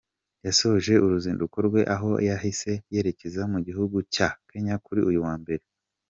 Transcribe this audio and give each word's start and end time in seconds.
Yasoje 0.45 0.93
uruzinduko 1.05 1.57
rwe 1.67 1.81
aho 1.95 2.09
yahise 2.29 2.71
yerekeza 2.93 3.41
mu 3.51 3.59
gihugu 3.67 3.97
cya 4.13 4.29
Kenya 4.49 4.75
kuri 4.85 5.01
uyu 5.09 5.19
wa 5.27 5.33
mbere. 5.43 5.63